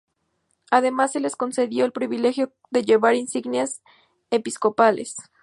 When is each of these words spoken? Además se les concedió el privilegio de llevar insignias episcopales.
Además 0.71 1.11
se 1.11 1.19
les 1.19 1.35
concedió 1.35 1.85
el 1.85 1.91
privilegio 1.91 2.51
de 2.71 2.81
llevar 2.81 3.13
insignias 3.13 3.83
episcopales. 4.31 5.15